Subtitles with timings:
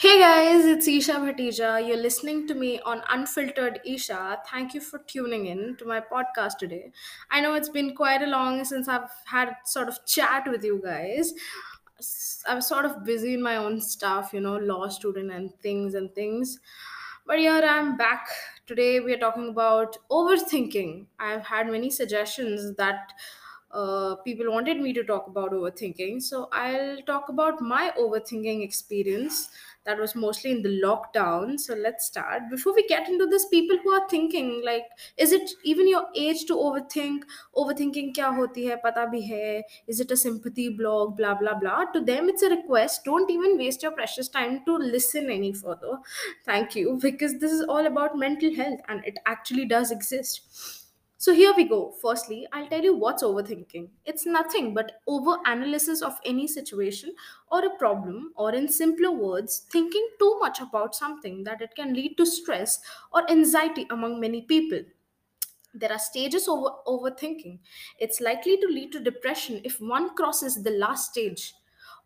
[0.00, 1.84] Hey guys, it's Isha Bhatia.
[1.86, 4.38] You're listening to me on Unfiltered Isha.
[4.48, 6.92] Thank you for tuning in to my podcast today.
[7.32, 10.80] I know it's been quite a long since I've had sort of chat with you
[10.84, 11.32] guys.
[12.46, 15.94] I was sort of busy in my own stuff, you know, law student and things
[15.94, 16.60] and things.
[17.26, 18.28] But here I'm back.
[18.68, 21.06] Today we are talking about overthinking.
[21.18, 23.12] I've had many suggestions that
[23.70, 26.22] uh, people wanted me to talk about overthinking.
[26.22, 29.48] So I'll talk about my overthinking experience
[29.84, 31.58] that was mostly in the lockdown.
[31.58, 32.42] So let's start.
[32.50, 34.84] Before we get into this, people who are thinking, like,
[35.16, 37.22] is it even your age to overthink?
[37.56, 39.64] Overthinking kya hoti hai, pata bhi hai.
[39.86, 41.84] Is it a sympathy blog, blah, blah, blah.
[41.92, 43.04] To them, it's a request.
[43.04, 45.98] Don't even waste your precious time to listen any further.
[46.44, 50.77] Thank you, because this is all about mental health and it actually does exist.
[51.20, 51.90] So here we go.
[51.90, 53.90] Firstly, I'll tell you what's overthinking.
[54.04, 57.14] It's nothing but over analysis of any situation
[57.50, 61.92] or a problem, or in simpler words, thinking too much about something that it can
[61.92, 62.80] lead to stress
[63.12, 64.82] or anxiety among many people.
[65.74, 67.60] There are stages over overthinking.
[67.98, 71.54] It's likely to lead to depression if one crosses the last stage.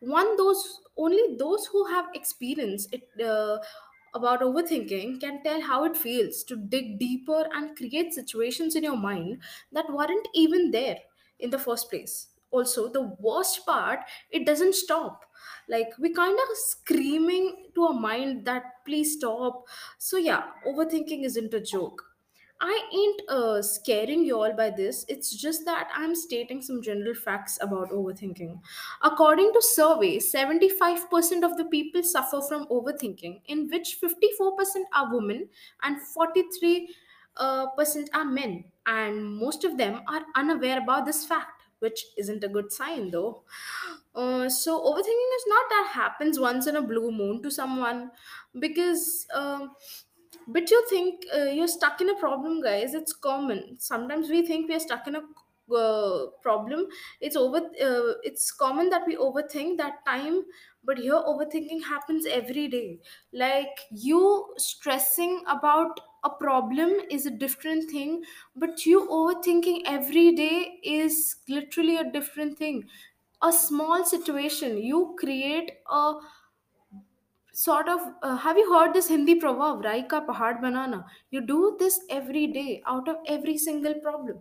[0.00, 3.58] One those only those who have experienced it uh,
[4.14, 8.96] about overthinking can tell how it feels to dig deeper and create situations in your
[8.96, 10.98] mind that weren't even there
[11.38, 12.28] in the first place.
[12.50, 15.24] Also, the worst part, it doesn't stop.
[15.69, 19.66] Like we kind of screaming to our mind that please stop.
[19.98, 22.04] So yeah, overthinking isn't a joke
[22.64, 25.05] I ain't uh, scaring you all by this.
[25.08, 28.60] It's just that I'm stating some general facts about overthinking.
[29.02, 35.48] According to surveys, 75% of the people suffer from overthinking, in which 54% are women
[35.82, 36.94] and 43
[37.36, 38.70] uh, percent are men.
[38.86, 43.42] And most of them are unaware about this fact, which isn't a good sign though.
[44.14, 48.10] Uh, so, overthinking is not that happens once in a blue moon to someone
[48.58, 49.26] because.
[49.34, 49.74] um
[50.47, 52.94] but you think uh, you're stuck in a problem, guys.
[52.94, 53.78] It's common.
[53.78, 55.22] Sometimes we think we are stuck in a
[55.75, 56.87] uh, problem.
[57.20, 57.59] It's over.
[57.59, 60.44] Uh, it's common that we overthink that time,
[60.84, 63.00] but here overthinking happens every day.
[63.32, 68.22] Like you stressing about a problem is a different thing,
[68.54, 72.88] but you overthinking every day is literally a different thing.
[73.43, 76.14] A small situation you create a
[77.52, 81.76] sort of uh, have you heard this hindi proverb rai ka pahad banana you do
[81.78, 84.40] this every day out of every single problem.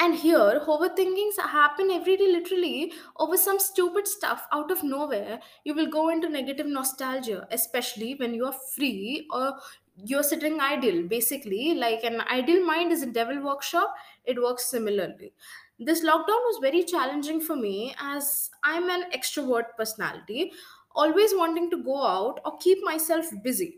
[0.00, 5.40] And here overthinkings happen every day literally over some stupid stuff out of nowhere.
[5.64, 9.54] You will go into negative nostalgia especially when you are free or
[9.96, 11.04] you're sitting idle.
[11.04, 13.94] Basically like an idle mind is a devil workshop.
[14.24, 15.32] It works similarly
[15.78, 20.52] this lockdown was very challenging for me as i'm an extrovert personality
[20.92, 23.70] always wanting to go out or keep myself busy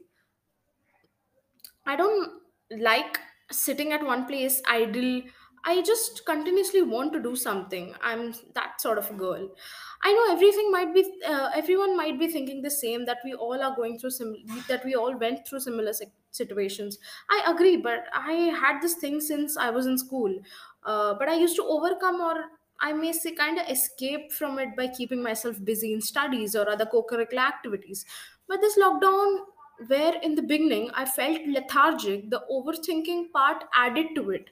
[1.84, 3.18] I don't like
[3.50, 5.22] sitting at one place idle.
[5.68, 7.94] I just continuously want to do something.
[8.00, 9.52] I'm that sort of a girl.
[10.02, 13.60] I know everything might be, uh, everyone might be thinking the same that we all
[13.60, 14.36] are going through sim,
[14.68, 16.98] that we all went through similar si- situations.
[17.30, 20.38] I agree, but I had this thing since I was in school.
[20.86, 22.44] Uh, but I used to overcome or
[22.80, 26.68] I may say kind of escape from it by keeping myself busy in studies or
[26.68, 28.06] other co-curricular activities.
[28.46, 29.40] But this lockdown
[29.88, 34.50] where in the beginning I felt lethargic, the overthinking part added to it.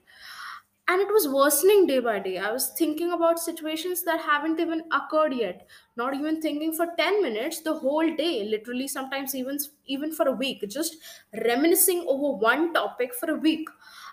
[0.87, 2.37] And it was worsening day by day.
[2.37, 5.67] I was thinking about situations that haven't even occurred yet.
[5.97, 10.33] Not even thinking for 10 minutes the whole day, literally sometimes even even for a
[10.33, 10.97] week, just
[11.47, 13.67] reminiscing over one topic for a week.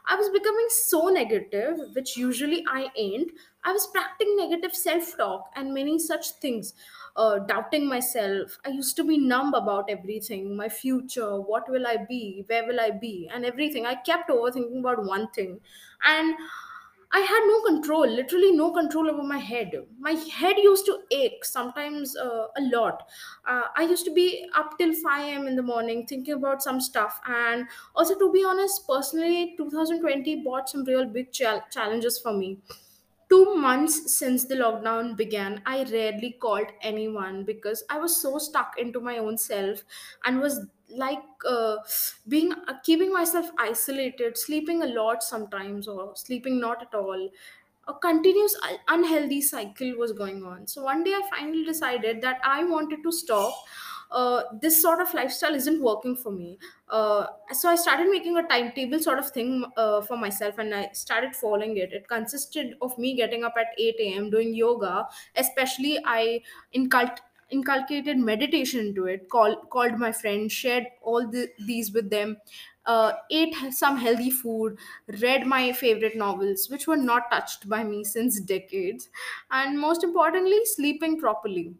[0.05, 3.31] I was becoming so negative, which usually I ain't.
[3.63, 6.73] I was practicing negative self talk and many such things,
[7.15, 8.57] uh, doubting myself.
[8.65, 12.79] I used to be numb about everything my future, what will I be, where will
[12.79, 13.85] I be, and everything.
[13.85, 15.61] I kept overthinking about one thing.
[16.03, 16.35] And
[17.13, 19.73] I had no control, literally no control over my head.
[19.99, 23.07] My head used to ache sometimes uh, a lot.
[23.45, 25.47] Uh, I used to be up till 5 a.m.
[25.47, 27.19] in the morning thinking about some stuff.
[27.25, 32.61] And also, to be honest, personally, 2020 brought some real big chal- challenges for me
[33.29, 38.77] two months since the lockdown began, I rarely called anyone because I was so stuck
[38.77, 39.83] into my own self
[40.25, 40.65] and was
[40.95, 41.77] like uh,
[42.27, 47.29] being uh, keeping myself isolated, sleeping a lot sometimes or sleeping not at all.
[47.87, 50.67] A continuous un- unhealthy cycle was going on.
[50.67, 53.53] So one day I finally decided that I wanted to stop.
[54.11, 56.59] Uh, this sort of lifestyle isn't working for me
[56.89, 60.89] uh, so I started making a timetable sort of thing uh, for myself, and I
[60.91, 61.93] started following it.
[61.93, 64.29] It consisted of me getting up at 8 a.m.
[64.29, 65.07] doing yoga.
[65.37, 66.41] Especially, I
[66.73, 67.21] incult
[67.51, 72.37] inculcated meditation into it called called my friends shared all the, these with them
[72.85, 74.77] uh, ate some healthy food
[75.21, 79.09] read my favorite novels which were not touched by me since decades
[79.51, 81.75] and most importantly sleeping properly.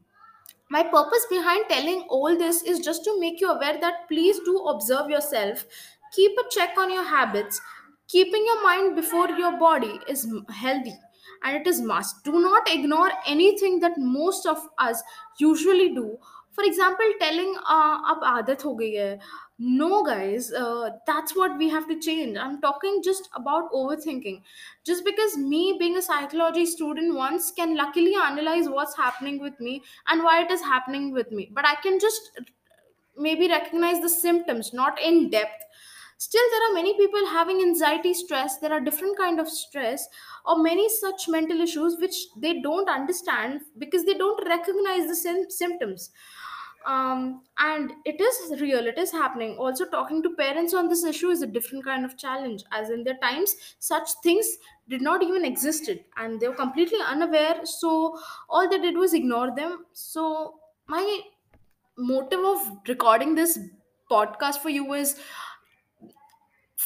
[0.70, 4.58] My purpose behind telling all this is just to make you aware that please do
[4.68, 5.66] observe yourself
[6.14, 7.62] keep a check on your habits
[8.08, 10.96] keeping your mind before your body is healthy
[11.44, 12.24] and it is must.
[12.24, 15.02] Do not ignore anything that most of us
[15.38, 16.18] usually do.
[16.52, 19.20] For example telling uh, ab aadat ho gayi hai.
[19.64, 22.38] No guys uh, that's what we have to change.
[22.38, 24.42] I'm talking just about overthinking.
[24.84, 29.82] Just because me being a psychology student once can luckily analyze what's happening with me
[30.08, 31.50] and why it is happening with me.
[31.54, 32.42] But i can just
[33.18, 35.64] maybe recognize the symptoms not in depth
[36.26, 38.58] still there are many people having anxiety stress.
[38.60, 40.08] There are different kind of stress
[40.46, 45.50] or many such mental issues which they don't understand because they don't recognize the sym-
[45.50, 46.12] symptoms.
[46.86, 48.88] Um, and it is real.
[48.88, 49.56] It is happening.
[49.58, 52.64] Also talking to parents on this issue is a different kind of challenge.
[52.72, 54.48] As in their times such things
[54.90, 57.66] did not even existed and they were completely unaware.
[57.66, 58.20] So
[58.50, 59.86] all they did was ignore them.
[59.94, 61.22] So my
[61.98, 63.60] motive of recording this
[64.10, 65.20] podcast for you is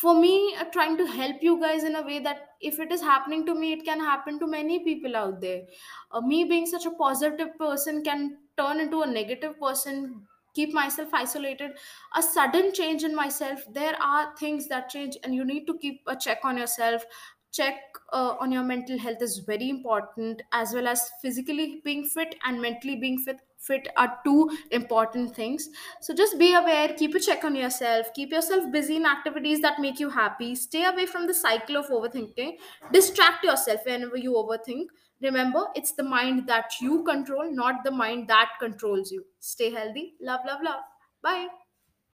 [0.02, 3.02] for me uh, trying to help you guys in a way that if it is
[3.02, 5.64] happening to me it can happen to many people out there.
[6.12, 11.14] Uh, me being such a positive person can turn into a negative person keep myself
[11.14, 11.72] isolated
[12.16, 13.66] a sudden change in myself.
[13.74, 17.04] There are things that change and you need to keep a check on yourself.
[17.52, 17.76] Check
[18.12, 22.62] uh, on your mental health is very important as well as physically being fit and
[22.62, 25.70] mentally being fit fit are two important things
[26.02, 29.80] so just be aware, keep a check on yourself, keep yourself busy in activities that
[29.80, 32.58] make you happy, stay away from the cycle of overthinking,
[32.92, 34.86] distract yourself whenever you overthink.
[35.22, 39.26] Remember, it's the mind that you control, not the mind that controls you.
[39.40, 40.16] Stay healthy.
[40.22, 40.84] Love, love, love.
[41.22, 41.48] Bye.